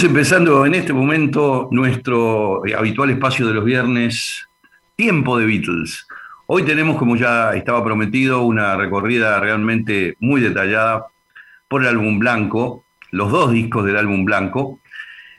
[0.00, 4.48] Empezando en este momento nuestro habitual espacio de los viernes,
[4.96, 6.06] Tiempo de Beatles.
[6.46, 11.06] Hoy tenemos, como ya estaba prometido, una recorrida realmente muy detallada
[11.68, 14.80] por el álbum blanco, los dos discos del álbum blanco.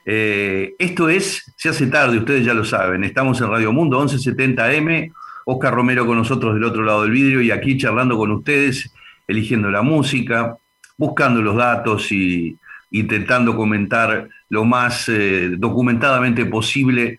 [0.05, 5.11] Eh, esto es, se hace tarde, ustedes ya lo saben, estamos en Radio Mundo 1170M,
[5.45, 8.93] Oscar Romero con nosotros del otro lado del vidrio y aquí charlando con ustedes,
[9.27, 10.55] eligiendo la música,
[10.95, 12.57] buscando los datos y
[12.93, 17.17] intentando comentar lo más eh, documentadamente posible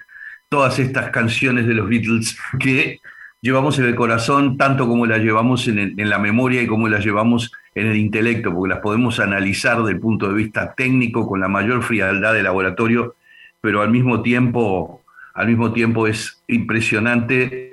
[0.48, 3.00] todas estas canciones de los Beatles que
[3.40, 7.52] llevamos en el corazón, tanto como las llevamos en, la memoria y como las llevamos
[7.74, 11.48] en el intelecto, porque las podemos analizar desde el punto de vista técnico con la
[11.48, 13.16] mayor frialdad de laboratorio,
[13.60, 15.02] pero al mismo tiempo,
[15.34, 17.72] al mismo tiempo es impresionante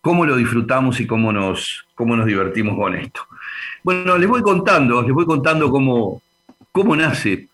[0.00, 3.22] cómo lo disfrutamos y cómo nos, cómo nos divertimos con esto.
[3.82, 6.22] Bueno, les voy contando, les voy contando cómo,
[6.72, 7.48] cómo nace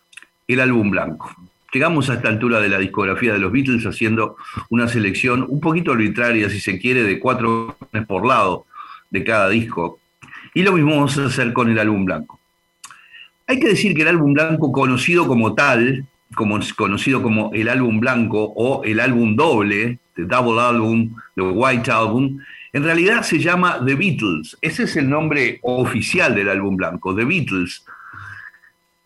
[0.49, 1.35] el álbum blanco.
[1.73, 4.37] Llegamos a esta altura de la discografía de los Beatles haciendo
[4.69, 7.77] una selección un poquito arbitraria, si se quiere, de cuatro
[8.07, 8.67] por lado
[9.11, 9.99] de cada disco.
[10.53, 12.39] Y lo mismo vamos a hacer con el álbum blanco.
[13.47, 18.01] Hay que decir que el álbum blanco, conocido como tal, como, conocido como el álbum
[18.01, 22.39] blanco o el álbum doble, The Double Album, The White Album,
[22.75, 24.57] en realidad se llama The Beatles.
[24.61, 27.85] Ese es el nombre oficial del álbum blanco, The Beatles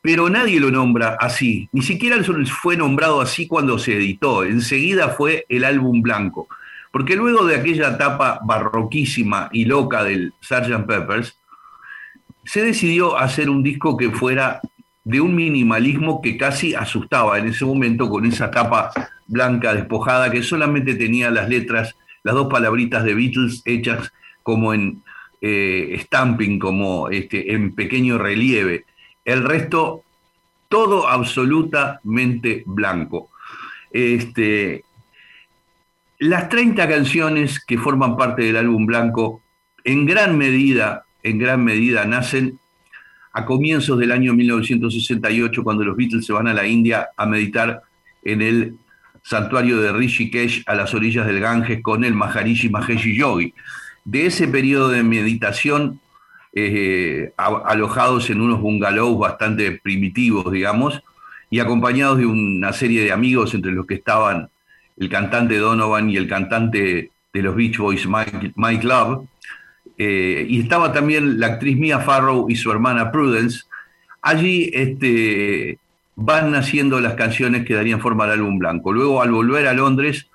[0.07, 2.17] pero nadie lo nombra así, ni siquiera
[2.63, 6.47] fue nombrado así cuando se editó, enseguida fue el álbum blanco,
[6.93, 10.87] porque luego de aquella etapa barroquísima y loca del Sgt.
[10.87, 11.37] Peppers,
[12.45, 14.61] se decidió hacer un disco que fuera
[15.03, 18.93] de un minimalismo que casi asustaba en ese momento con esa tapa
[19.27, 24.13] blanca despojada que solamente tenía las letras, las dos palabritas de Beatles hechas
[24.45, 25.03] como en
[25.41, 28.85] eh, stamping, como este, en pequeño relieve
[29.27, 30.05] el resto
[30.69, 33.29] todo absolutamente blanco.
[33.91, 34.85] Este,
[36.19, 39.43] las 30 canciones que forman parte del álbum blanco
[39.85, 42.59] en gran medida, en gran medida nacen
[43.33, 47.83] a comienzos del año 1968 cuando los Beatles se van a la India a meditar
[48.25, 48.77] en el
[49.23, 53.53] santuario de Rishikesh a las orillas del Ganges con el Maharishi Mahesh Yogi.
[54.05, 56.01] De ese periodo de meditación
[56.59, 61.03] eh, alojados en unos bungalows bastante primitivos, digamos,
[61.51, 64.49] y acompañados de una serie de amigos, entre los que estaban
[64.97, 69.29] el cantante Donovan y el cantante de los Beach Boys, Mike, Love,
[69.99, 73.65] eh, y estaba también la actriz Mia Farrow y su hermana Prudence.
[74.23, 75.79] Allí este,
[76.15, 78.95] van naciendo las canciones que darían forma al álbum blanco.
[78.95, 80.27] Luego, al volver a Londres,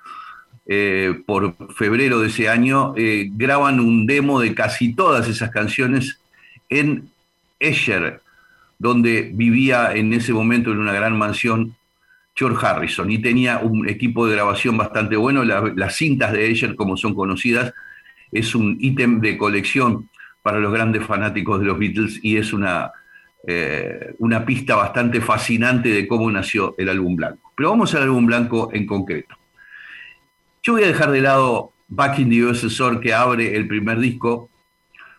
[0.74, 6.22] eh, por febrero de ese año, eh, graban un demo de casi todas esas canciones
[6.70, 7.10] en
[7.60, 8.22] Esher,
[8.80, 11.76] donde vivía en ese momento en una gran mansión
[12.36, 15.44] George Harrison y tenía un equipo de grabación bastante bueno.
[15.44, 17.74] las cintas de Esher, como son conocidas,
[18.32, 20.10] es un ítem de colección
[20.42, 22.94] para los grandes fanáticos de los Beatles y es una,
[23.46, 27.52] eh, una pista bastante fascinante de cómo nació el álbum blanco.
[27.58, 29.41] Pero vamos al álbum blanco en concreto.
[30.64, 34.48] Yo voy a dejar de lado Back in the USSR que abre el primer disco,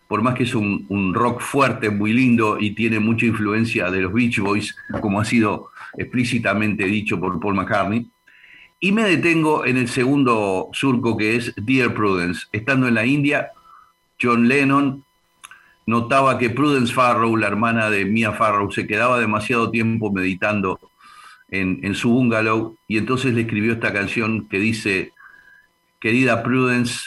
[0.06, 4.12] por más que es un, rock fuerte, muy lindo y tiene mucha influencia de los
[4.12, 8.08] Beach Boys, como ha sido explícitamente dicho por Paul McCartney.
[8.78, 12.46] Y me detengo en el segundo surco que es Dear Prudence.
[12.52, 13.50] Estando en la India,
[14.20, 15.04] John Lennon
[15.86, 20.78] notaba que Prudence Farrow, la hermana de Mia Farrow, se quedaba demasiado tiempo meditando
[21.48, 25.12] en, en su bungalow y entonces le escribió esta canción que dice,
[26.02, 27.00] querida Prudence,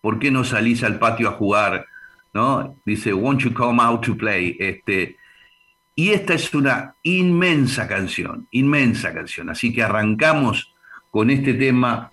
[0.00, 1.86] ¿por qué no salís al patio a jugar?
[2.32, 2.76] ¿No?
[2.84, 4.56] Dice, won't you come out to play?
[4.58, 5.16] Este,
[5.94, 9.50] y esta es una inmensa canción, inmensa canción.
[9.50, 10.74] Así que arrancamos
[11.12, 12.10] con este tema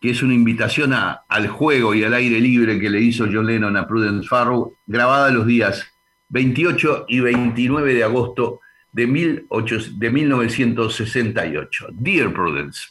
[0.00, 3.76] que es una invitación al juego y al aire libre que le hizo John Lennon
[3.76, 5.86] a Prudence Farrow, grabada los días
[6.30, 8.60] 28 y 29 de agosto
[8.92, 11.86] de, de 1968.
[11.92, 12.88] Dear Prudence.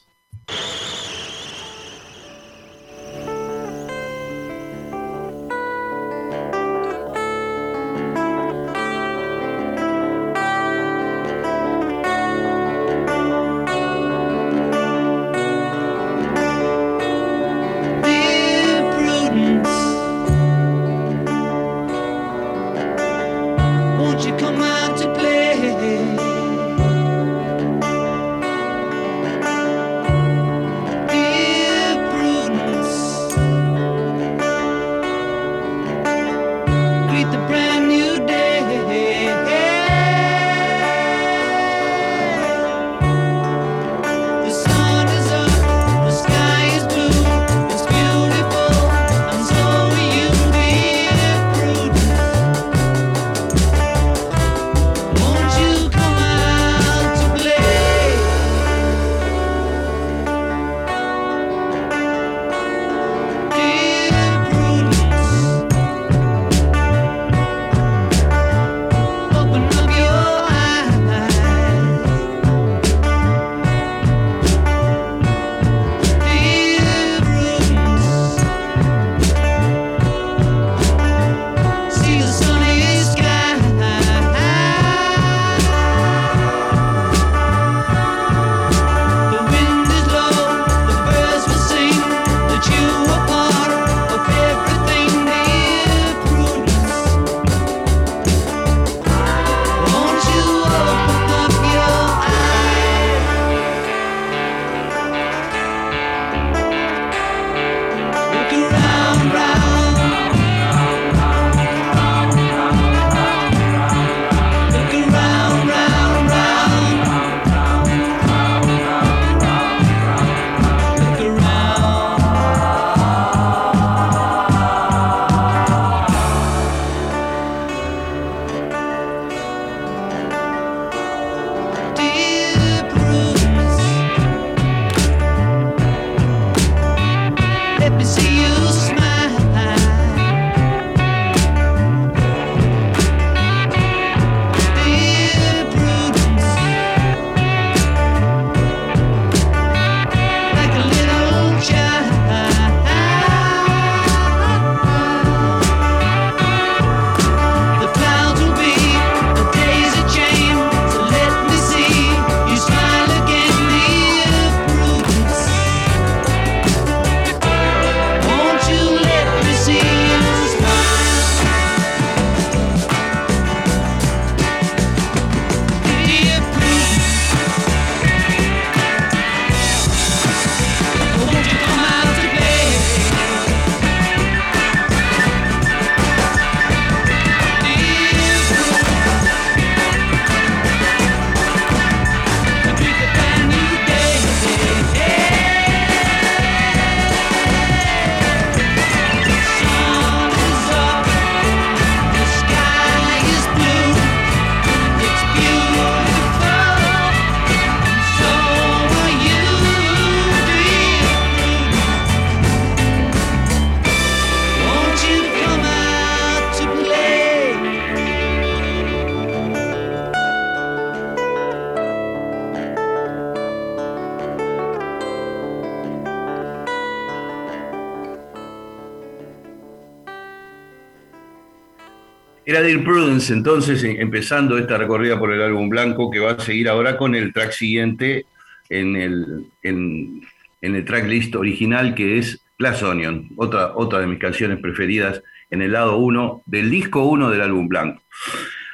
[232.75, 236.97] Prudence, entonces, eh, empezando esta recorrida por el álbum blanco, que va a seguir ahora
[236.97, 238.25] con el track siguiente
[238.69, 240.21] en el, en,
[240.61, 245.71] el tracklist original, que es Glass Onion, otra, otra de mis canciones preferidas en el
[245.71, 248.01] lado 1 del disco 1 del álbum blanco.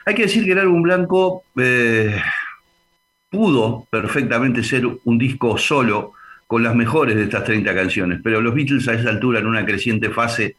[0.05, 2.19] Hay que decir que el álbum blanco eh,
[3.29, 6.13] pudo perfectamente ser un disco solo
[6.47, 9.65] con las mejores de estas 30 canciones, pero los Beatles a esa altura, en una
[9.65, 10.55] creciente fase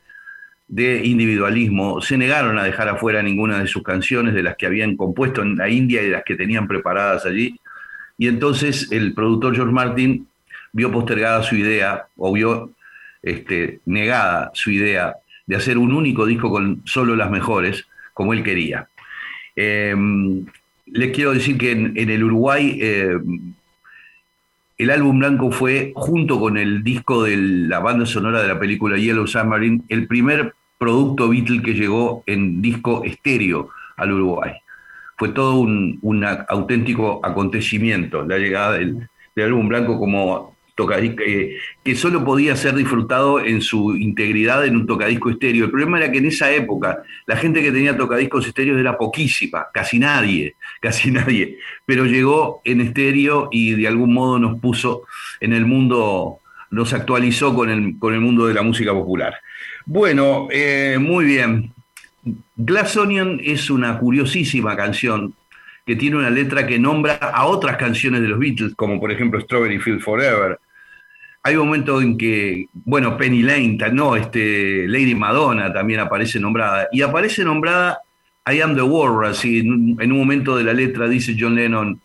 [0.69, 4.97] de individualismo, se negaron a dejar afuera ninguna de sus canciones, de las que habían
[4.97, 7.61] compuesto en la India y de las que tenían preparadas allí.
[8.17, 10.27] Y entonces el productor George Martin
[10.73, 12.73] vio postergada su idea, o vio
[13.23, 15.15] este, negada su idea
[15.47, 18.89] de hacer un único disco con solo las mejores, como él quería.
[19.57, 20.45] Em,
[20.87, 23.55] les quiero decir que en, el Uruguay em,
[24.77, 28.97] el álbum blanco fue, junto con el disco de la banda sonora de la película
[28.97, 34.53] Yellow Submarine, el primer producto Beatle que llegó en disco estéreo al Uruguay.
[35.17, 41.95] Fue todo un, auténtico acontecimiento la llegada del, del álbum blanco como tocadisco, eh, que
[41.95, 45.67] solo podía ser disfrutado en su integridad en un tocadisco estéreo.
[45.67, 49.67] El problema era que en esa época la gente que tenía tocadiscos estéreos era poquísima,
[49.73, 55.03] casi nadie, casi nadie, pero llegó en estéreo y de algún modo nos puso
[55.41, 56.39] en el mundo,
[56.71, 59.35] nos actualizó con el, con el mundo de la música popular.
[59.87, 61.73] Bueno, eh, muy bien.
[62.57, 65.35] Glass Onion es una curiosísima canción
[65.87, 69.41] que tiene una letra que nombra a otras canciones de los Beatles, como por ejemplo
[69.41, 70.59] Strawberry Field Forever.
[71.45, 76.89] Hay un momento en que, bueno, Penny Lane, no, este, Lady Madonna también aparece nombrada.
[76.91, 77.99] Y aparece nombrada
[78.51, 82.01] I Am the Walrus, y en un momento de la letra dice John Lennon,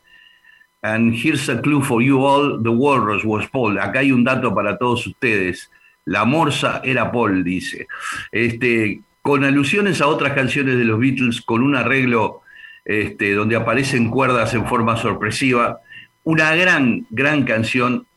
[0.81, 3.79] And here's a clue for you all, the walrus was Paul.
[3.79, 5.69] Acá hay un dato para todos ustedes.
[6.05, 7.87] La morsa era Paul, dice.
[8.31, 12.41] Este, con alusiones a otras canciones de los Beatles, con un arreglo
[12.85, 15.81] este, donde aparecen cuerdas en forma sorpresiva.
[16.23, 18.07] Una gran, gran canción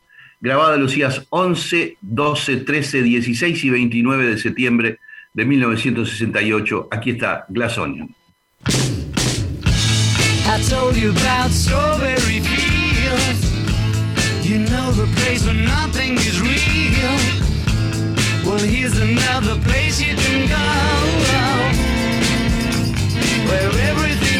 [0.43, 4.99] grabada los días 11, 12, 13, 16 y 29 de septiembre
[5.33, 6.89] de 1968.
[6.91, 8.13] Aquí está Glass Onion.
[10.45, 12.43] I told you about strawberry.
[14.43, 17.15] You know the place where nothing is real.
[18.45, 20.57] Well, here's another place you can go.
[23.47, 24.32] Where everything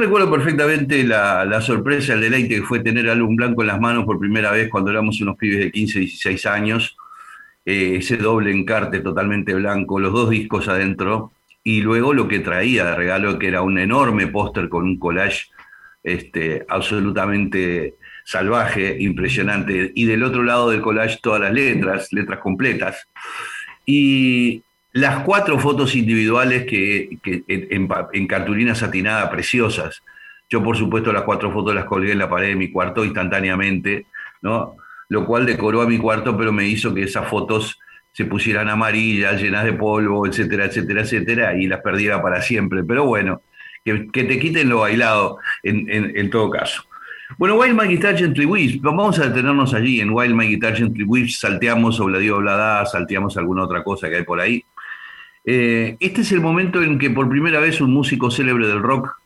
[0.00, 4.18] recuerdo perfectamente la, sorpresa, el deleite que fue tener álbum blanco en las manos por
[4.18, 6.96] primera vez cuando éramos unos pibes de 15, 16 años.
[7.64, 12.84] Eh, ese doble encarte totalmente blanco, los dos discos adentro, y luego lo que traía
[12.86, 15.50] de regalo, que era un enorme póster con un collage
[16.02, 23.06] este, absolutamente salvaje, impresionante, y del otro lado del collage todas las letras, letras completas.
[23.84, 24.62] Y
[24.92, 30.02] las cuatro fotos individuales que, en, cartulina satinada preciosas.
[30.48, 34.06] Yo, por supuesto, las cuatro fotos las colgué en la pared de mi cuarto instantáneamente,
[34.42, 34.76] ¿no?
[35.08, 37.78] Lo cual decoró a mi cuarto, pero me hizo que esas fotos
[38.12, 42.82] se pusieran amarillas, llenas de polvo, etcétera, etcétera, etcétera, y las perdiera para siempre.
[42.82, 43.42] Pero bueno,
[43.84, 46.82] que, te quiten lo bailado en, todo caso.
[47.38, 51.04] Bueno, Wild My Guitar Gently Weeps, vamos a detenernos allí en Wild My Guitar Gently
[51.04, 54.64] Weeps, salteamos Obladio Oblada, salteamos alguna otra cosa que hay por ahí.
[55.44, 59.16] Eh, este es el momento en que por primera vez un músico célebre del rock,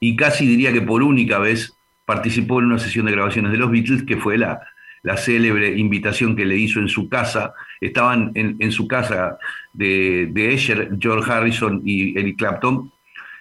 [0.00, 3.70] y casi diría que por única vez, participó en una sesión de grabaciones de los
[3.70, 4.60] Beatles, que fue la,
[5.02, 7.52] la célebre invitación que le hizo en su casa.
[7.80, 9.38] Estaban en, su casa
[9.72, 12.90] de, de Escher, George Harrison y Eric Clapton.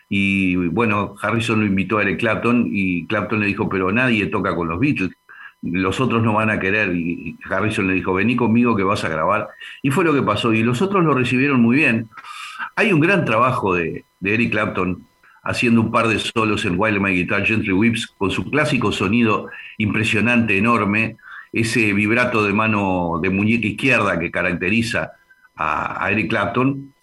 [0.09, 4.55] Y bueno, Harrison lo invitó a Eric Clapton y Clapton le dijo, pero nadie toca
[4.55, 5.11] con los Beatles,
[5.71, 6.95] los otros no van a querer.
[6.95, 9.49] Y Harrison le dijo, vení conmigo que vas a grabar.
[9.81, 10.53] Y fue lo que pasó.
[10.53, 12.09] Y los otros lo recibieron muy bien.
[12.75, 15.03] Hay un gran trabajo de, de Eric Clapton
[15.47, 19.47] haciendo un par de solos en Wild My Guitar Gently Whips con su clásico sonido
[19.77, 21.15] impresionante, enorme,
[21.53, 25.13] ese vibrato de mano de muñeca izquierda que caracteriza
[25.55, 26.93] a, Eric Clapton,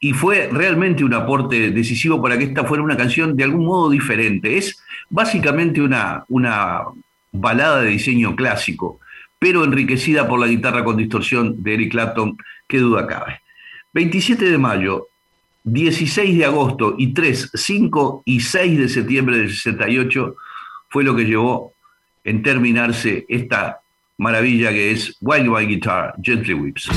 [0.00, 3.88] y fue realmente un aporte decisivo para que esta fuera una canción de algún modo
[3.88, 4.58] diferente.
[4.58, 6.82] Es básicamente una, una
[7.40, 9.00] balada de diseño clásico,
[9.38, 13.40] pero enriquecida por la guitarra con distorsión de Eric Clapton, qué duda cabe.
[13.92, 15.08] 27 de mayo,
[15.64, 20.36] 16 de agosto y 3, 5 y 6 de septiembre del 68
[20.88, 21.72] fue lo que llevó
[22.24, 23.80] en terminarse esta
[24.18, 26.88] maravilla que es Wild Wild Guitar, Gently Whips.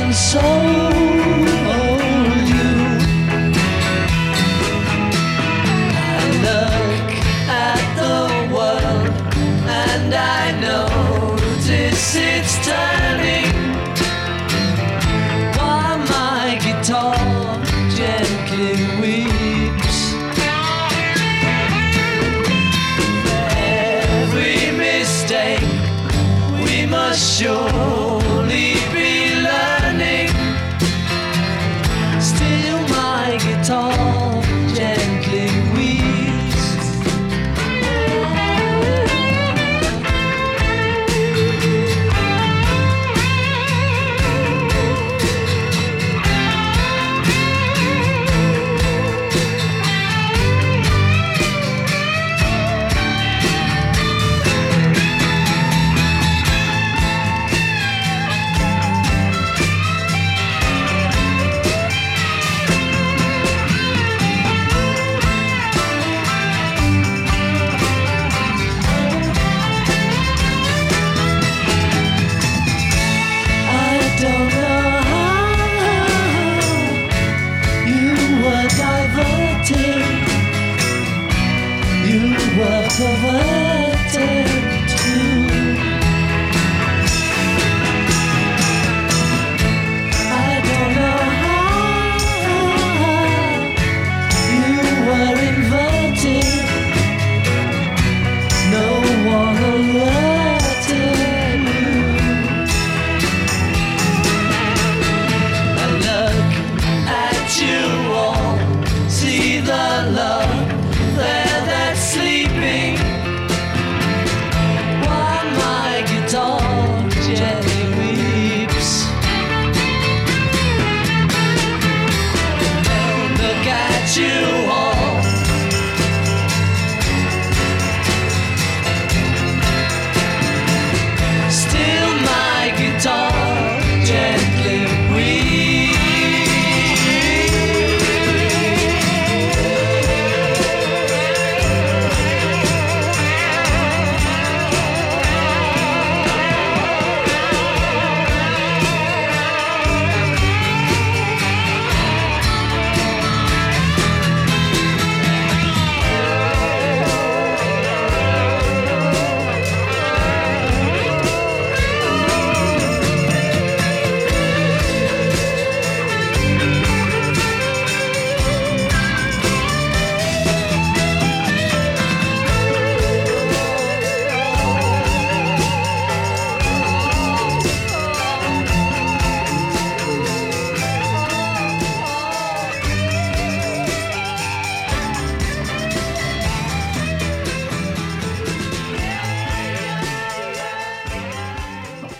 [0.00, 0.87] And sold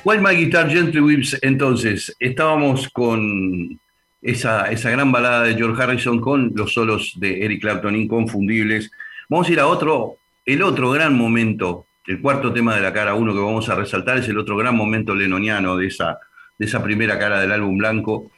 [0.08, 3.78] While My Guitar Gently Weeps, entonces, estábamos con
[4.22, 8.90] esa, esa gran balada de George Harrison con los solos de Eric Clapton inconfundibles.
[9.28, 10.16] Vamos a ir a otro,
[10.46, 14.16] el otro gran momento, el cuarto tema de la cara uno que vamos a resaltar
[14.16, 16.18] es el otro gran momento lenoniano de esa,
[16.58, 18.30] de esa primera cara del álbum blanco,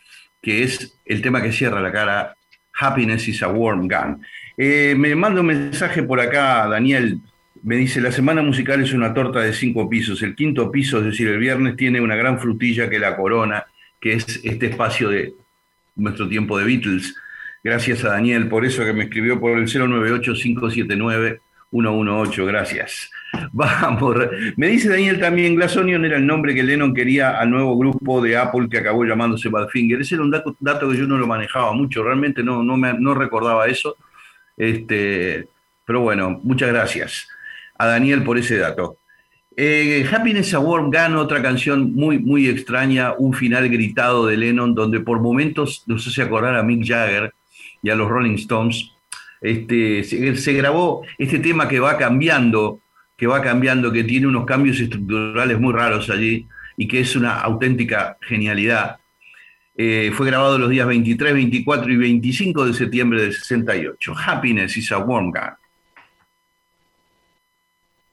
[0.43, 2.35] que es el tema que cierra la cara
[2.81, 4.21] Happiness is a Warm Gun.
[4.57, 7.21] Eh, me manda un mensaje por acá, Daniel,
[7.63, 10.23] me dice, la semana musical es una torta de cinco pisos.
[10.23, 13.67] El quinto piso, es decir, el viernes, tiene una gran frutilla que la corona,
[14.01, 15.35] que es este espacio de
[15.97, 17.15] nuestro tiempo de Beatles.
[17.63, 22.47] Gracias a Daniel por eso que me escribió por el 098-579-118.
[22.47, 23.11] Gracias.
[23.53, 24.17] Vamos.
[24.57, 28.23] Me dice Daniel también, Glass Onion era el nombre que Lennon quería al nuevo grupo
[28.23, 30.01] de Apple que acabó llamándose Badfinger.
[30.01, 33.13] Ese era un dato, que yo no lo manejaba mucho, realmente no, no, me, no
[33.15, 33.99] recordaba eso.
[34.57, 35.47] Este,
[35.85, 37.29] pero bueno, muchas gracias
[37.81, 38.99] a Daniel por ese dato.
[39.57, 45.01] Eh, Happiness Award gana otra canción muy, muy extraña, un final gritado de Lennon, donde
[45.01, 47.33] por momentos nos hace acordar a Mick Jagger
[47.83, 48.93] y a los Rolling Stones.
[49.41, 52.81] Este, se, grabó este tema que va cambiando,
[53.17, 57.41] que va cambiando, que tiene unos cambios estructurales muy raros allí y que es una
[57.41, 58.99] auténtica genialidad.
[59.75, 64.15] Eh, fue grabado los días 23, 24 y 25 de septiembre del 68.
[64.27, 65.60] Happiness is a warm gun.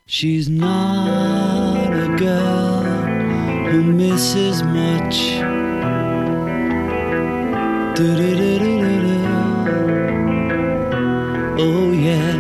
[0.10, 2.82] She's not a girl
[3.70, 5.18] who misses much.
[11.60, 12.32] Oh, yeah.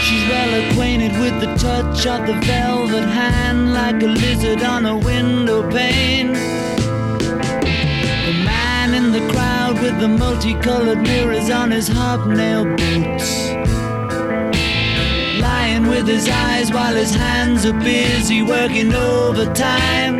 [0.00, 4.96] She's well acquainted with the touch of the velvet hand, like a lizard on a
[4.96, 6.34] window pane.
[6.34, 13.47] The man in the crowd with the multicolored mirrors on his hobnail boots
[15.88, 20.18] with his eyes while his hands are busy working overtime.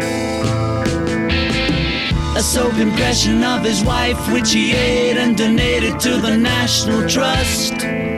[2.37, 8.18] A soap impression of his wife, which he ate and donated to the National Trust.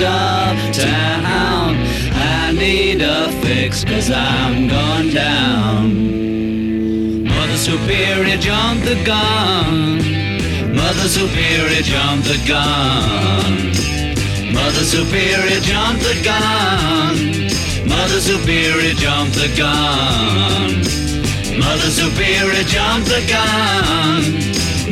[0.00, 1.76] Left uptown.
[2.14, 7.24] I need a fix cause I'm gone down.
[7.24, 9.98] Mother Superior jumped the gun.
[10.74, 13.72] Mother Superior jumped the gun.
[14.52, 17.16] Mother Superior jumped the gun.
[17.88, 20.84] Mother Superior jumped the gun.
[21.58, 24.22] Mother Superior jumped the gun.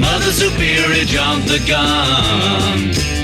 [0.01, 3.18] Mother Superior jumped the gun.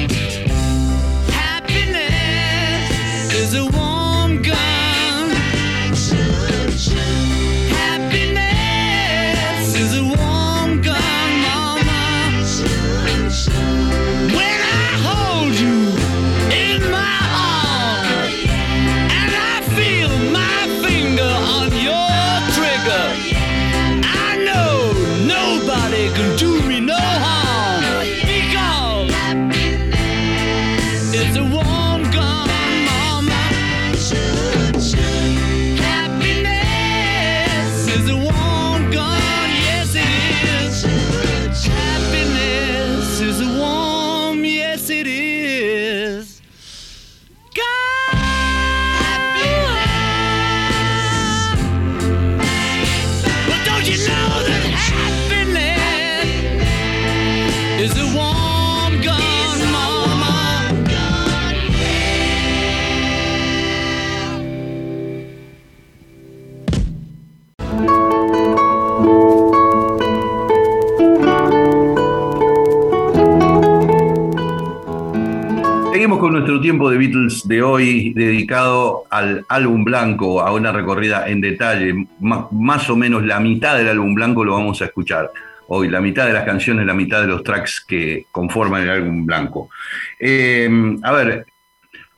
[77.45, 82.07] De hoy dedicado al álbum blanco, a una recorrida en detalle.
[82.21, 85.31] más o menos la mitad del álbum blanco lo vamos a escuchar
[85.69, 89.25] hoy, la mitad de las canciones, la mitad de los tracks que conforman el álbum
[89.25, 89.71] blanco.
[90.19, 90.69] Eh,
[91.03, 91.47] a ver,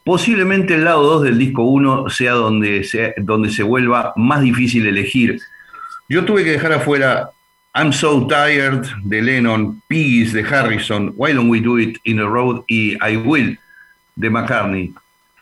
[0.03, 4.87] posiblemente el lado 2 del disco 1 sea donde, se, donde se vuelva más difícil
[4.87, 5.39] elegir.
[6.09, 7.31] Yo tuve que dejar afuera
[7.75, 12.25] I'm So Tired de Lennon, Piggies de Harrison, Why Don't We Do It in a
[12.25, 13.59] Road y I Will
[14.17, 14.93] de McCartney,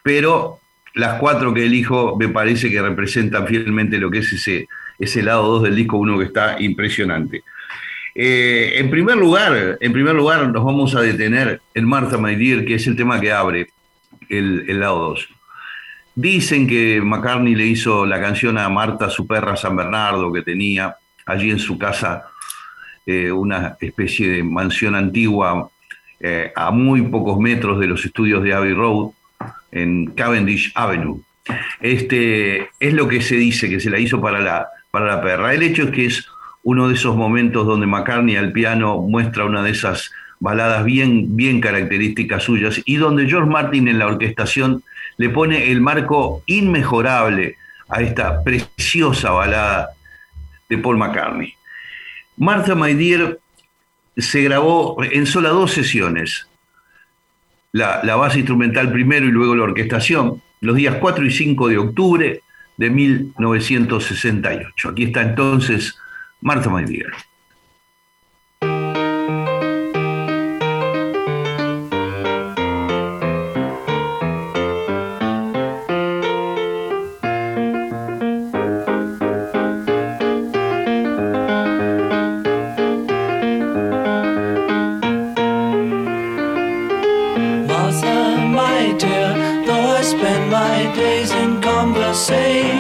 [0.03, 0.59] pero
[0.95, 5.45] las cuatro que elijo me parece que representan fielmente lo que es ese, ese lado
[5.55, 7.43] 2 del disco 1 que está impresionante.
[8.15, 12.65] Eh, en primer lugar, en primer lugar nos vamos a detener en Martha My Dear,
[12.65, 13.69] que es el tema que abre
[14.29, 15.29] el, el lado 2.
[16.17, 20.97] Dicen que McCartney le hizo la canción a Marta, su perra San Bernardo, que tenía
[21.27, 22.25] allí en su casa
[23.07, 25.69] eh, una especie de mansión antigua
[26.21, 29.11] eh, a muy pocos metros de los estudios de Abbey Road,
[29.73, 31.21] en Cavendish Avenue.
[31.81, 35.53] Este, es lo que se dice, que se la hizo para la, para la perra.
[35.53, 36.27] El hecho es que es
[36.63, 41.61] uno de esos momentos donde McCartney al piano muestra una de esas baladas bien, bien
[41.61, 44.83] características suyas y donde George Martin en la orquestación
[45.17, 47.57] le pone el marco inmejorable
[47.89, 49.91] a esta preciosa balada
[50.69, 51.55] de Paul McCartney.
[52.37, 53.39] Martha My Dear
[54.17, 56.49] se grabó en sola dos sesiones,
[57.73, 62.41] la, base instrumental primero y luego la orquestación, los días 4 y 5 de octubre
[62.77, 64.89] de 1968.
[64.89, 65.99] Aquí está entonces
[66.41, 66.85] Martha My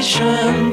[0.05, 0.64] Dear.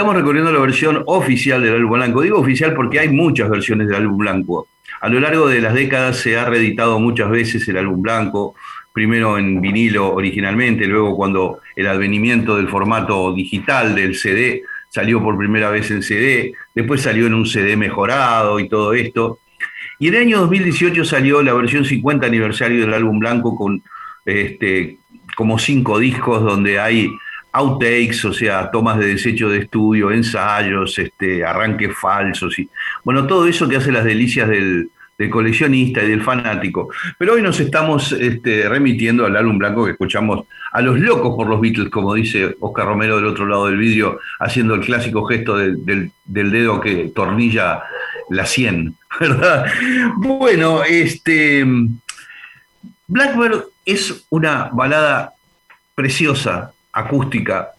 [0.00, 2.22] Estamos recorriendo la versión oficial del álbum blanco.
[2.22, 4.66] Digo oficial porque hay muchas versiones del álbum blanco.
[5.02, 8.54] A lo largo de las décadas se ha reeditado muchas veces el álbum blanco,
[8.94, 15.36] primero en vinilo originalmente, luego cuando el advenimiento del formato digital del CD salió por
[15.36, 19.40] primera vez en CD, después salió en un CD mejorado y todo esto.
[19.98, 23.82] Y en el año 2018 salió la versión 50 aniversario del álbum blanco con
[24.24, 24.96] este,
[25.36, 27.10] como cinco discos donde hay
[27.52, 32.68] outtakes, o sea, tomas de desecho de estudio, ensayos, este, arranques falsos y
[33.04, 34.90] bueno, todo eso que hace las delicias del,
[35.30, 36.88] coleccionista y del fanático.
[37.18, 41.46] Pero hoy nos estamos este, remitiendo al álbum blanco que escuchamos a los locos por
[41.46, 45.58] los Beatles, como dice Oscar Romero del otro lado del vídeo, haciendo el clásico gesto
[45.58, 47.82] del, dedo que tornilla
[48.30, 49.66] la 100, ¿verdad?
[50.16, 51.66] Bueno, este
[53.10, 55.34] Blackbird es una balada
[55.96, 57.70] preciosa, acústica,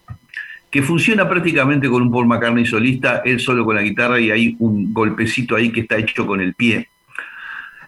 [0.69, 4.55] que funciona prácticamente con un Paul McCartney solista, él solo con la guitarra y hay
[4.59, 6.87] un golpecito ahí que está hecho con el pie.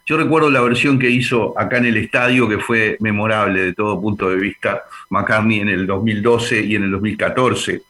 [0.06, 4.02] Yo recuerdo la versión que hizo acá en el estadio, que fue memorable de todo
[4.02, 7.82] punto de vista, McCartney en el 2012 y en el 2014.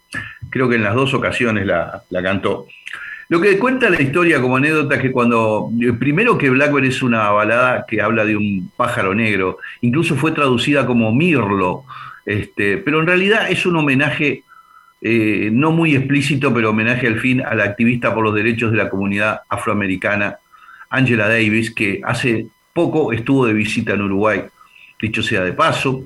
[0.52, 2.68] Creo que en las dos ocasiones la, cantó.
[3.30, 7.32] Lo que cuenta la historia como anécdota es que cuando, primero que Blackbird es una
[7.32, 11.86] balada que habla de un pájaro negro, incluso fue traducida como Mirlo,
[12.26, 14.44] este, pero en realidad es un homenaje
[15.06, 18.78] eh, no muy explícito, pero homenaje al fin a la activista por los derechos de
[18.78, 20.38] la comunidad afroamericana,
[20.90, 24.44] Angela Davis, que hace poco estuvo de visita en Uruguay,
[25.02, 26.06] dicho sea de paso.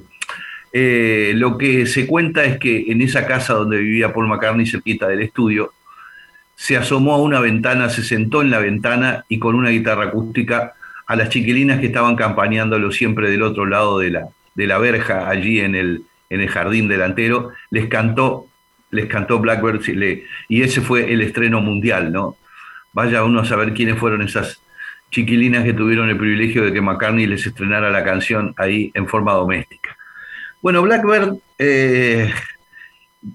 [0.73, 5.07] Eh, lo que se cuenta es que en esa casa donde vivía Paul McCartney, cerquita
[5.07, 5.73] del estudio,
[6.55, 10.73] se asomó a una ventana, se sentó en la ventana y con una guitarra acústica
[11.05, 14.27] a las chiquilinas que estaban campañándolo siempre del otro lado de la,
[14.57, 18.47] de la verja, allí en el, en el jardín delantero, les cantó
[18.89, 19.81] les cantó Blackbird
[20.47, 22.37] y ese fue el estreno mundial, ¿no?
[22.93, 24.61] Vaya uno a saber quiénes fueron esas
[25.11, 29.33] chiquilinas que tuvieron el privilegio de que McCartney les estrenara la canción ahí en forma
[29.33, 29.97] doméstica.
[30.61, 32.31] Bueno, Blackbird eh,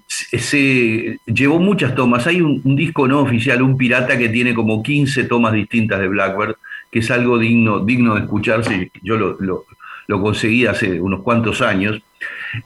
[0.07, 2.27] se, llevó muchas tomas.
[2.27, 6.55] Hay un, disco no oficial, un pirata que tiene como 15 tomas distintas de Blackbird,
[6.91, 8.91] que es algo digno, digno de escucharse.
[9.01, 9.65] Yo lo,
[10.07, 12.01] conseguí hace unos cuantos años.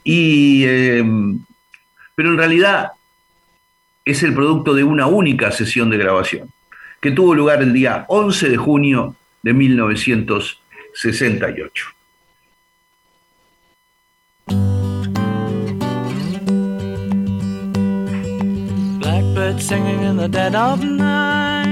[0.04, 1.04] Y eh,
[2.18, 2.92] pero en realidad
[4.04, 6.50] es el producto de una única sesión de grabación,
[7.00, 11.86] que tuvo lugar el día 11 de junio de 1968.
[18.98, 21.68] Blackbird singing in the dead of night.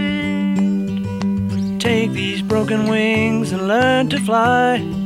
[1.81, 5.06] Take these broken wings and learn to fly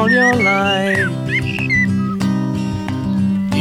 [0.00, 1.12] all your life.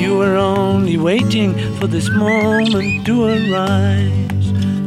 [0.02, 4.46] You were only waiting for this moment to arise.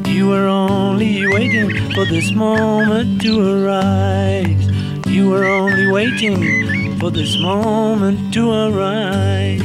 [0.08, 4.64] You were only waiting for this moment to arise.
[5.06, 9.60] You were only waiting for this moment to arise.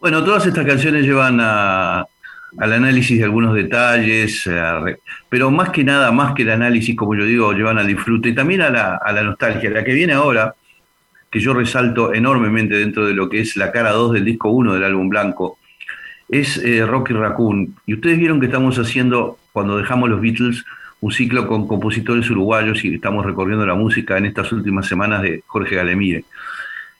[0.00, 1.38] Bueno, todas estas canciones llevan
[2.58, 4.48] al análisis de algunos detalles,
[5.28, 8.34] pero más que nada, más que el análisis, como yo digo, llevan al disfrute y
[8.34, 9.70] también a la, nostalgia.
[9.70, 10.54] La que viene ahora,
[11.30, 14.74] que yo resalto enormemente dentro de lo que es la cara 2 del disco 1
[14.74, 15.58] del álbum blanco,
[16.28, 17.74] es eh, Rocky Raccoon.
[17.86, 20.64] Y ustedes vieron que estamos haciendo, cuando dejamos los Beatles,
[21.00, 25.42] un ciclo con compositores uruguayos y estamos recorriendo la música en estas últimas semanas de
[25.46, 26.24] Jorge Galemire.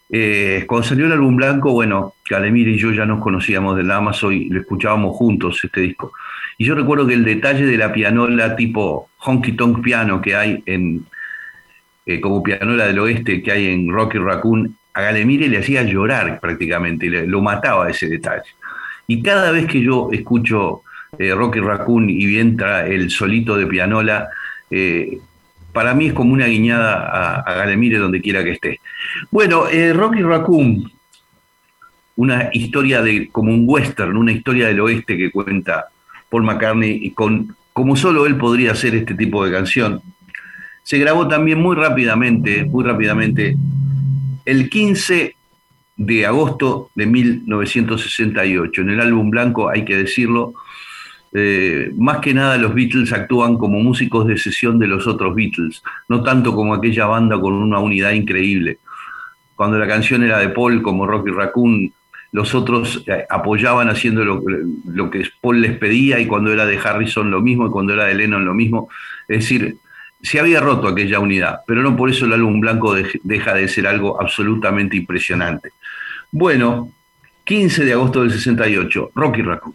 [0.09, 4.33] Eh, cuando salió el álbum blanco, bueno, Calemir y yo ya nos conocíamos del Amazon
[4.33, 6.13] y lo escuchábamos juntos este disco.
[6.59, 10.63] Y yo recuerdo que el detalle de la pianola tipo honky tonk piano que hay
[10.67, 11.05] en,
[12.07, 16.41] eh, como pianola del oeste que hay en Rocky Raccoon, a Galemire le hacía llorar
[16.41, 18.51] prácticamente, lo mataba ese detalle.
[19.09, 20.83] Y cada vez que yo escucho
[21.19, 24.29] eh, Rocky Raccoon y entra el solito de pianola,
[25.77, 28.81] para mí es como una guiñada a, Galemire donde quiera que esté.
[29.31, 30.91] Bueno, eh, Rocky Raccoon,
[32.17, 35.87] una historia de, como un western, una historia del oeste que cuenta
[36.31, 40.01] Paul McCartney y con, como solo él podría hacer este tipo de canción.
[40.83, 43.57] Se grabó también muy rápidamente, muy rápidamente,
[44.45, 45.35] el 15
[45.97, 48.83] de agosto de 1968.
[48.83, 50.55] En el álbum blanco, hay que decirlo,
[51.33, 55.83] eh, más que nada los Beatles actúan como músicos de sesión de los otros Beatles,
[56.09, 58.79] no tanto como aquella banda con una unidad increíble.
[59.57, 61.93] Cuando la canción era de Paul, como Rocky Raccoon,
[62.33, 67.31] los otros eh, apoyaban haciendo lo, que Paul les pedía y cuando era de Harrison
[67.31, 68.89] lo mismo y cuando era de Lennon lo mismo.
[69.27, 69.77] Es decir,
[70.21, 73.87] se había roto aquella unidad, pero no por eso el álbum blanco deja de ser
[73.87, 75.71] algo absolutamente impresionante.
[76.31, 76.93] Bueno,
[77.45, 79.75] 15 de agosto del 68, Rocky Raccoon.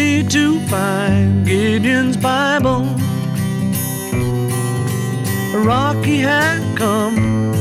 [0.00, 2.84] only to find Gideon's Bible.
[5.54, 7.52] Rocky had come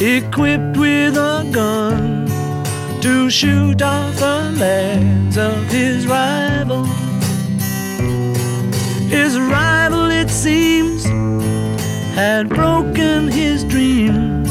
[0.00, 2.26] equipped with a gun
[3.00, 6.84] to shoot off the legs of his rival.
[9.08, 11.04] His rival, it seems,
[12.14, 14.48] had broken his dreams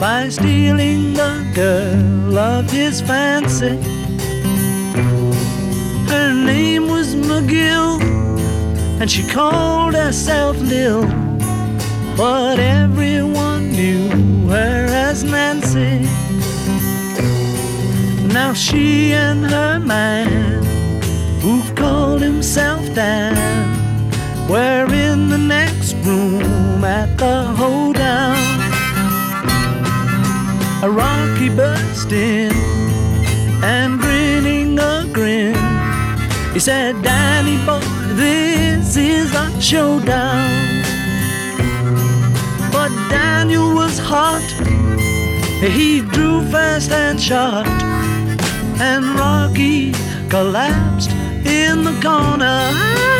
[0.00, 3.97] by stealing the girl of his fancy.
[6.18, 8.00] Her name was McGill,
[9.00, 11.02] and she called herself Lil.
[12.16, 14.08] But everyone knew
[14.48, 16.00] her as Nancy.
[18.34, 20.64] Now she and her man,
[21.40, 23.36] who called himself Dan,
[24.50, 28.42] were in the next room at the hoedown.
[30.82, 32.52] A Rocky burst in
[33.62, 35.67] and grinning a grin.
[36.58, 37.78] He said, Danny boy,
[38.16, 40.82] this is a showdown.
[42.72, 44.42] But Daniel was hot.
[45.60, 47.68] He drew fast and shot.
[48.80, 49.92] And Rocky
[50.28, 51.12] collapsed
[51.46, 53.17] in the corner.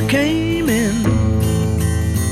[0.00, 0.94] The came in,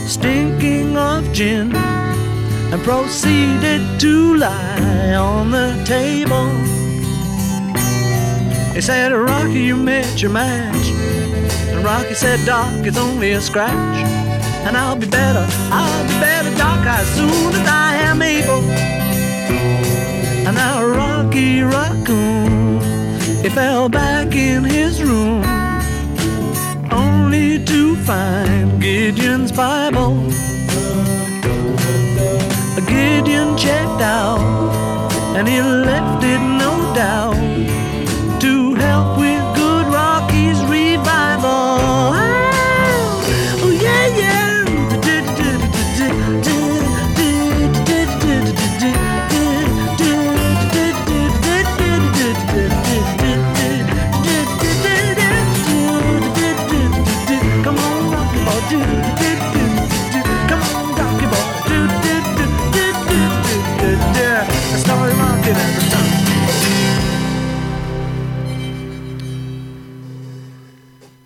[0.07, 6.49] stinking of gin, and proceeded to lie on the table.
[8.75, 10.89] He said, Rocky, you met your match.
[11.71, 13.97] And Rocky said, Doc, it's only a scratch.
[14.67, 18.63] And I'll be better, I'll be better, Doc, as soon as I am able.
[20.47, 22.81] And now Rocky Raccoon,
[23.43, 25.43] he fell back in his room,
[27.15, 30.13] only to find Gideon's Bible.
[32.91, 34.41] Gideon checked out,
[35.37, 37.44] and he left it no doubt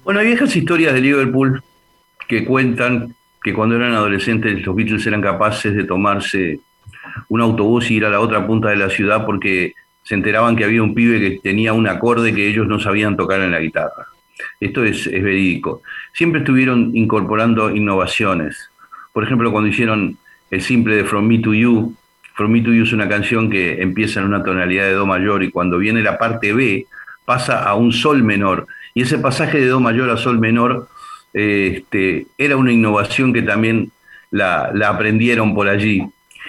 [0.09, 1.63] Bueno, hay viejas historias de Liverpool
[2.27, 6.61] que cuentan que cuando eran adolescentes los Beatles eran capaces de tomarse
[7.29, 10.65] un autobús y ir a la otra punta de la ciudad porque se enteraban que
[10.65, 14.07] había un pibe que tenía un acorde que ellos no sabían tocar en la guitarra.
[14.59, 15.83] Esto es, es verídico.
[16.15, 18.71] Siempre estuvieron incorporando innovaciones.
[19.13, 20.17] Por ejemplo, cuando hicieron
[20.51, 21.95] el simple de From Me to You,
[22.33, 25.43] From Me to You es una canción que empieza en una tonalidad de Do mayor
[25.43, 26.87] y cuando viene la parte B
[27.27, 28.67] pasa a un Sol menor.
[28.99, 30.89] Y ese pasaje de Do mayor a Sol menor
[31.33, 33.93] eh, este, era una innovación que también
[34.33, 36.05] la, aprendieron por allí.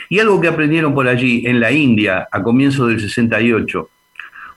[0.10, 3.88] Y algo que aprendieron por allí en la India a comienzos del 68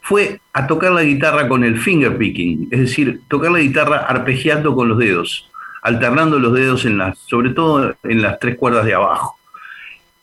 [0.01, 4.74] fue a tocar la guitarra con el finger picking, es decir, tocar la guitarra arpegiando
[4.74, 5.51] con los dedos,
[5.82, 9.36] alternando los dedos en las, sobre todo en las tres cuerdas de abajo.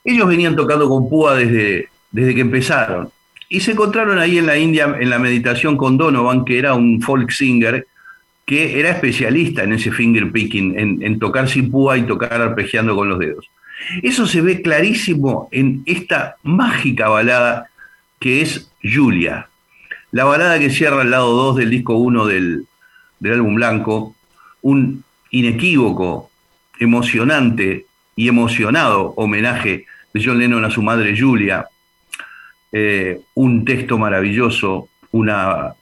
[0.03, 3.11] Ellos venían tocando con púa desde, desde que empezaron
[3.49, 7.01] y se encontraron ahí en la India en la meditación con Donovan, que era un
[7.01, 7.87] folk singer
[8.45, 13.07] que era especialista en ese finger picking, en, tocar sin púa y tocar arpegiando con
[13.07, 13.47] los dedos.
[14.01, 17.69] Eso se ve clarísimo en esta mágica balada
[18.19, 19.49] que es Julia.
[20.11, 22.65] La balada que cierra el lado 2 del disco 1 del,
[23.19, 24.15] del álbum blanco,
[24.61, 26.31] un inequívoco,
[26.79, 27.85] emocionante
[28.15, 31.67] y emocionado homenaje de John Lennon a su madre Julia,
[32.71, 35.73] eh, un texto maravilloso, una,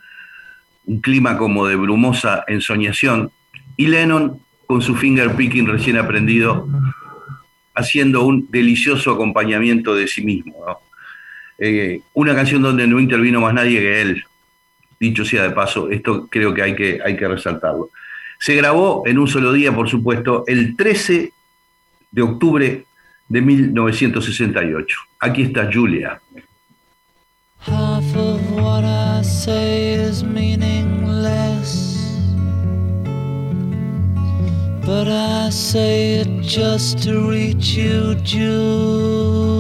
[0.86, 3.32] un clima como de brumosa ensoñación,
[3.76, 6.68] y Lennon con su finger picking recién aprendido,
[7.74, 10.56] haciendo un delicioso acompañamiento de sí mismo.
[11.58, 14.24] Eh, una canción donde no intervino más nadie que él,
[15.00, 17.90] dicho sea de paso, esto creo que hay que, hay que resaltarlo.
[18.40, 21.32] Se grabó en un solo día, por supuesto, el 13
[22.12, 22.86] de octubre
[23.28, 25.00] de 1968.
[25.20, 26.20] Aquí está Julia.
[27.68, 31.98] Half of what I say is meaningless.
[34.86, 39.57] But I say it just to reach you, Julia.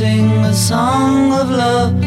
[0.00, 1.99] Sing a song of love,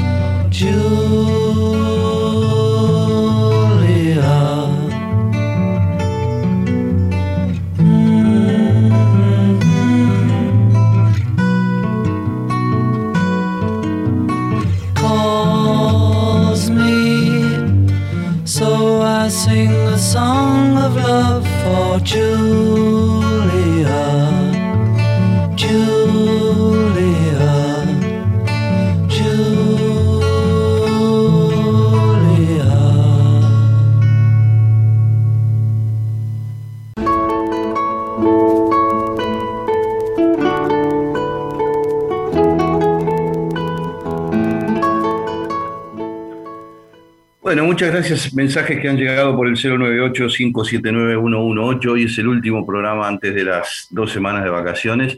[47.84, 48.34] muchas gracias.
[48.34, 51.92] Mensajes que han llegado por el 098-579-118.
[51.92, 55.18] Hoy es el último programa antes de las dos semanas de vacaciones.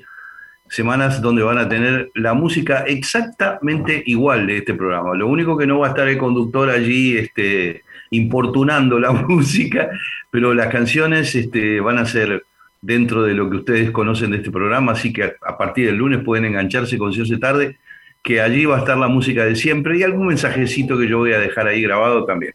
[0.68, 5.14] Semanas donde van a tener la música exactamente igual de este programa.
[5.14, 9.92] Lo único que no va a estar el conductor allí este, importunando la música,
[10.32, 12.46] pero las canciones este, van a ser
[12.82, 16.24] dentro de lo que ustedes conocen de este programa, así que a, partir del lunes
[16.24, 17.78] pueden engancharse con tarde
[18.26, 21.34] que allí va a estar la música de siempre y algún mensajecito que yo voy
[21.34, 22.54] a dejar ahí grabado también.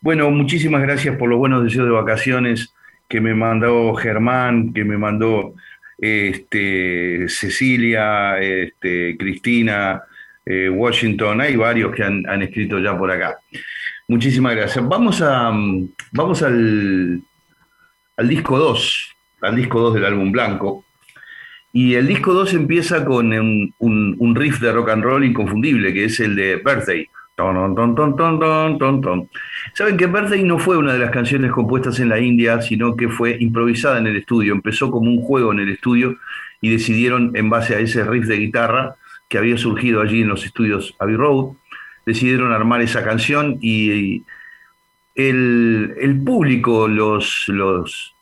[0.00, 2.74] Bueno, muchísimas gracias por los buenos deseos de vacaciones
[3.08, 5.54] que me mandó Germán, que me mandó
[5.98, 10.02] este, Cecilia, este, Cristina,
[10.46, 13.36] eh, Washington, hay varios que han, escrito ya por acá.
[14.08, 14.88] Muchísimas gracias.
[14.88, 15.52] Vamos, a,
[16.12, 17.22] vamos al,
[18.16, 20.86] al disco 2, al disco 2 del álbum blanco.
[21.72, 26.20] Y el disco 2 empieza con un, riff de rock and roll inconfundible, que es
[26.20, 27.08] el de Birthday.
[27.34, 29.30] Ton, ton, ton, ton, ton, ton, ton.
[29.72, 33.08] Saben que Birthday no fue una de las canciones compuestas en la India, sino que
[33.08, 34.52] fue improvisada en el estudio.
[34.52, 36.18] Empezó como un juego en el estudio
[36.60, 38.96] y decidieron, en base a ese riff de guitarra
[39.30, 41.54] que había surgido allí en los estudios Abbey Road,
[42.04, 44.24] decidieron armar esa canción y
[45.14, 48.14] el, el público, los, los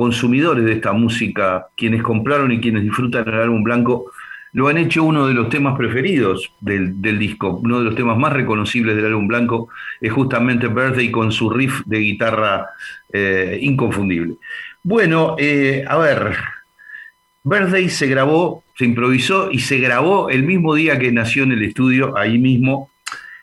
[0.00, 4.10] consumidores de esta música, quienes compraron y quienes disfrutan el álbum blanco,
[4.54, 8.32] lo han hecho uno de los temas preferidos del, disco, uno de los temas más
[8.32, 9.68] reconocibles del álbum blanco,
[10.00, 12.70] es justamente Birthday con su riff de guitarra
[13.12, 14.36] eh, inconfundible.
[14.82, 16.34] Bueno, eh, a ver,
[17.44, 21.62] Birthday se grabó, se improvisó y se grabó el mismo día que nació en el
[21.62, 22.90] estudio, ahí mismo,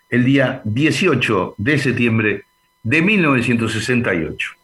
[0.10, 2.46] el día 18 de septiembre
[2.82, 4.58] de 1968.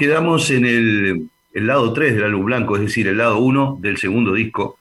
[0.00, 4.32] Quedamos en el, lado 3 del álbum blanco, es decir, el lado 1 del segundo
[4.32, 4.78] disco.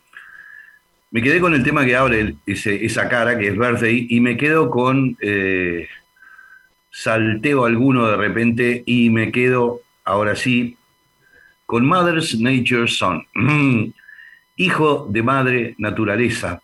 [1.12, 4.70] Me quedé con el tema que abre esa cara, que es Birthday, y me quedo
[4.70, 5.90] con eh,
[6.90, 10.78] salteo alguno de repente y me quedo, ahora sí,
[11.66, 13.28] con Mother's Nature Son.
[14.56, 16.62] Hijo de madre naturaleza.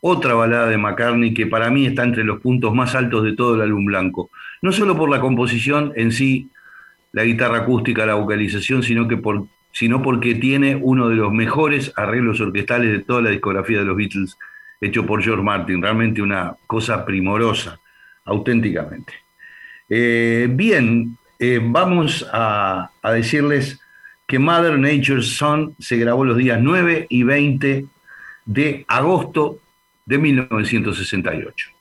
[0.00, 3.56] Otra balada de McCartney que para mí está entre los puntos más altos de todo
[3.56, 4.30] el álbum blanco.
[4.62, 6.48] No solo por la composición en sí,
[7.12, 11.92] la guitarra acústica, la vocalización, sino, que por, sino porque tiene uno de los mejores
[11.96, 14.38] arreglos orquestales de toda la discografía de los Beatles,
[14.80, 15.82] hecho por George Martin.
[15.82, 17.80] Realmente una cosa primorosa,
[18.24, 19.12] auténticamente.
[19.88, 23.80] Eh, bien, eh, vamos a, a, decirles
[24.26, 27.86] que Mother Nature's Son se grabó los días 9 y 20
[28.44, 29.58] de agosto
[30.06, 31.79] de 1968.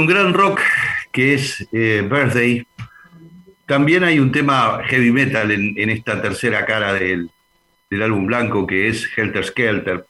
[0.00, 0.60] Un gran rock
[1.12, 2.66] que es eh, Birthday.
[3.66, 7.30] También hay un tema heavy metal en, esta tercera cara del,
[7.90, 10.06] del álbum blanco que es Helter Skelter.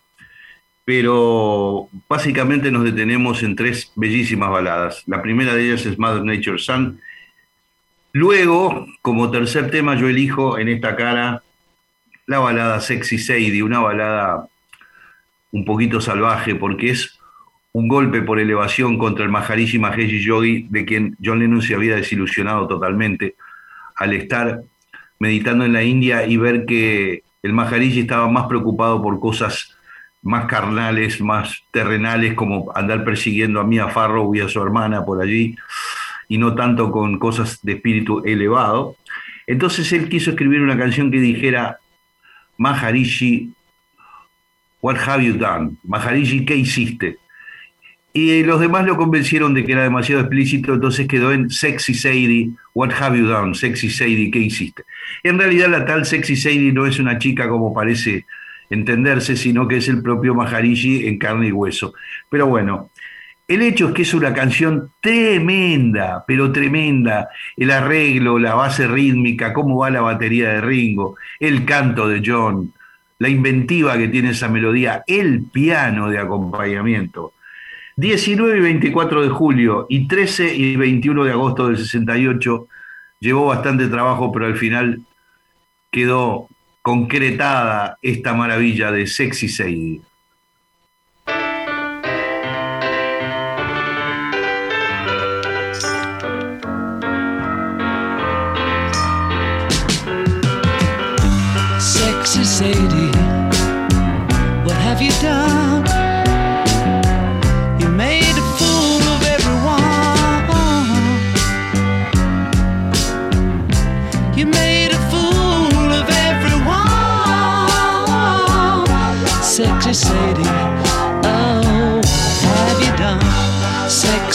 [0.85, 5.03] Pero básicamente nos detenemos en tres bellísimas baladas.
[5.07, 7.01] La primera de ellas es Mother Nature's Son.
[8.13, 11.43] Luego, como tercer tema, yo elijo en esta cara
[12.27, 14.47] la balada Sexy Sadie, una balada
[15.53, 17.20] un poquito salvaje porque es
[17.73, 21.97] un golpe por elevación contra el Maharishi Mahesh Yogi, de quien John Lennon se había
[21.97, 23.37] desilusionado totalmente
[23.97, 24.63] al estar
[25.19, 29.77] meditando en la India y ver que el Maharishi estaba más preocupado por cosas
[30.23, 35.23] más carnales, más terrenales, como andar persiguiendo a Mia Farrow y a su hermana por
[35.23, 35.57] allí,
[36.29, 38.97] y no tanto con cosas de espíritu elevado.
[39.47, 41.79] Entonces él quiso escribir una canción que dijera,
[42.59, 43.53] Maharishi,
[44.83, 45.77] what have you done?
[45.85, 47.20] Maharishi, ¿qué hiciste?
[48.13, 52.51] Y los demás lo convencieron de que era demasiado explícito, entonces quedó en Sexy Sadie,
[52.75, 53.55] What have you done?
[53.55, 54.83] Sexy Sadie, ¿qué hiciste?
[55.23, 58.27] En realidad la tal Sexy Sadie no es una chica como parece
[58.69, 61.95] entenderse, sino que es el propio Maharishi en carne y hueso.
[62.29, 62.91] Pero bueno,
[63.47, 67.29] el hecho es que es una canción tremenda, pero tremenda.
[67.57, 72.73] El arreglo, la base rítmica, cómo va la batería de Ringo, el canto de John,
[73.19, 77.35] la inventiva que tiene esa melodía, el piano de acompañamiento.
[78.01, 82.67] 19 y 24 de julio y 13 y 21 de agosto del 68
[83.19, 85.03] llevó bastante trabajo, pero al final
[85.91, 86.49] quedó
[86.81, 90.01] concretada esta maravilla de Sexy Sadie.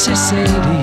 [0.07, 0.74] necessary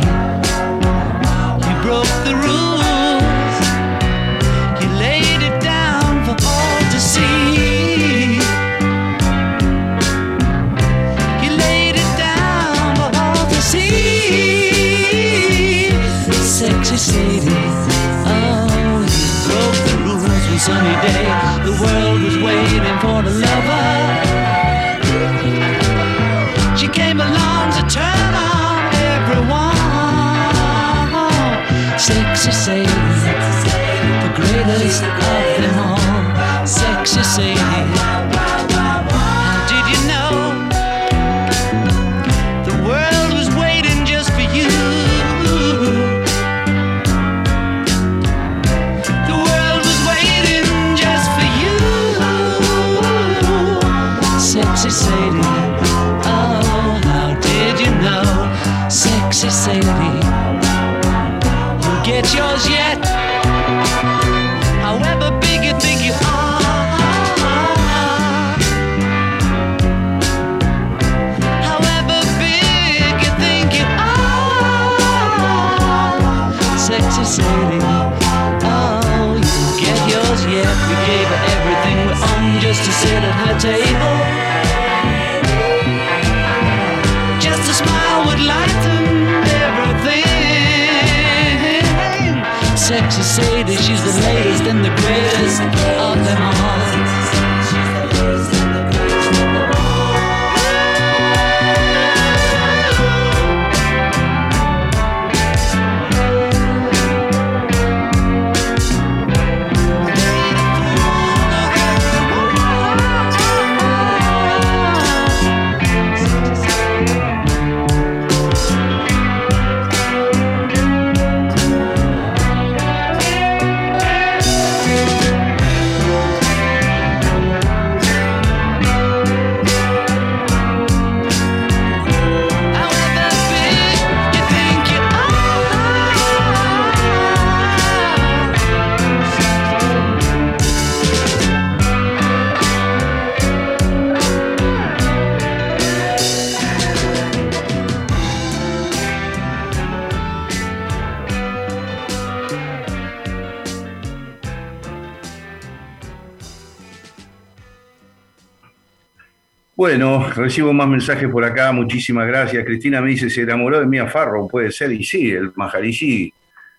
[160.34, 162.64] recibo más mensajes por acá, muchísimas gracias.
[162.64, 166.32] Cristina me dice, se enamoró de Mia Farrow, puede ser, y sí, el Maharishi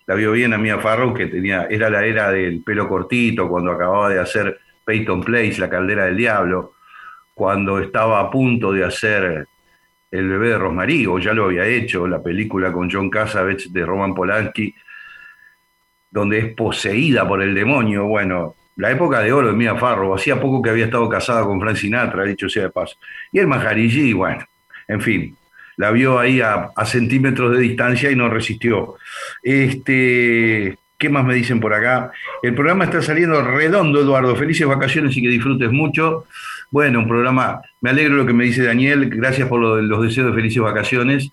[0.06, 3.72] la vio bien a Mia Farrow, que tenía, era la era del pelo cortito, cuando
[3.72, 6.74] acababa de hacer Peyton Place, La Caldera del Diablo,
[7.34, 9.47] cuando estaba a punto de hacer
[10.12, 13.86] El bebé de Rosmarie, o ya lo había hecho, la película con John Cassavetes de
[13.86, 14.76] Roman Polanski,
[16.12, 18.06] donde es poseída por el demonio.
[18.06, 21.60] Bueno, la época de oro de Mia Farrow, hacía poco que había estado casada con
[21.60, 22.96] Frank Sinatra, dicho sea de paso.
[23.32, 24.46] Y el Maharishi, bueno,
[24.88, 25.38] en fin,
[25.78, 28.96] la vio ahí a, centímetros de distancia y no resistió.
[29.42, 32.12] Este, ¿Qué más me dicen por acá?
[32.42, 34.36] El programa está saliendo redondo, Eduardo.
[34.36, 36.26] Felices vacaciones y que disfrutes mucho.
[36.72, 40.34] Bueno, un programa, me alegro lo que me dice Daniel, gracias por los deseos de
[40.34, 41.32] felices vacaciones.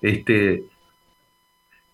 [0.00, 0.64] Este,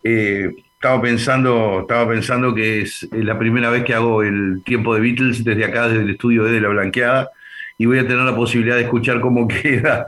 [0.04, 5.00] eh, estaba pensando, estaba pensando que es la primera vez que hago el tiempo de
[5.00, 7.30] Beatles desde acá, desde el estudio de La Blanqueada,
[7.78, 10.04] y voy a tener la posibilidad de escuchar cómo queda,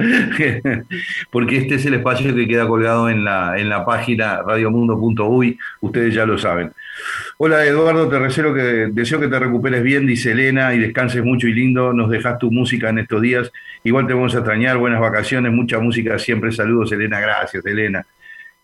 [1.30, 6.12] porque este es el espacio que queda colgado en la, en la página radiomundo.uy, ustedes
[6.12, 6.72] ya lo saben.
[7.38, 11.46] Hola Eduardo, te deseo que, deseo que te recuperes bien, dice Elena, y descanses mucho
[11.46, 13.52] y lindo, nos dejas tu música en estos días,
[13.84, 18.04] igual te vamos a extrañar, buenas vacaciones, mucha música siempre, saludos Elena, gracias Elena.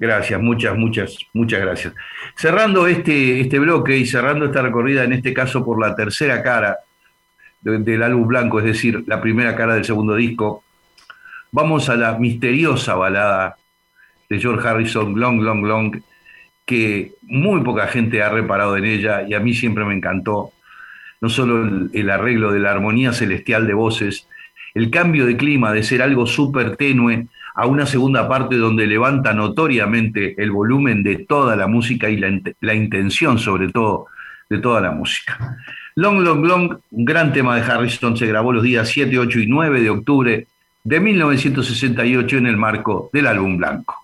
[0.00, 1.94] Gracias, muchas, muchas, muchas gracias.
[2.34, 6.78] Cerrando este, este bloque y cerrando esta recorrida, en este caso por la tercera cara
[7.60, 10.64] de- del álbum blanco, es decir, la primera cara del segundo disco,
[11.52, 13.56] vamos a la misteriosa balada
[14.30, 16.00] de George Harrison, Long, Long, Long,
[16.64, 20.52] que muy poca gente ha reparado en ella y a mí siempre me encantó.
[21.20, 24.26] No solo el, el arreglo de la armonía celestial de voces,
[24.72, 27.26] el cambio de clima de ser algo súper tenue
[27.60, 32.40] a una segunda parte donde levanta notoriamente el volumen de toda la música y la,
[32.60, 34.06] la intención sobre todo
[34.48, 35.58] de toda la música.
[35.94, 39.46] Long, Long, Long, un gran tema de Harrison, se grabó los días 7, 8 y
[39.46, 40.46] 9 de octubre
[40.82, 43.94] de 1968 en el marco del álbum blanco.